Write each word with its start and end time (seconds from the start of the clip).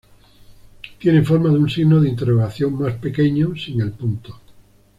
Tiene 0.97 1.21
forma 1.21 1.49
de 1.49 1.59
un 1.59 1.69
signo 1.69 2.01
de 2.01 2.09
interrogación 2.09 2.73
más 2.75 2.95
pequeño 2.95 3.55
sin 3.55 3.81
el 3.81 3.91
punto. 3.91 4.35